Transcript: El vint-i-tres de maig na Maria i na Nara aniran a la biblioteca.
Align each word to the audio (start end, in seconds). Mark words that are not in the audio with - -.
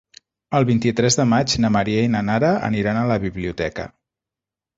El 0.59 0.63
vint-i-tres 0.69 1.17
de 1.19 1.25
maig 1.33 1.53
na 1.65 1.71
Maria 1.75 2.07
i 2.07 2.11
na 2.15 2.23
Nara 2.31 2.51
aniran 2.71 3.01
a 3.03 3.05
la 3.13 3.19
biblioteca. 3.27 3.87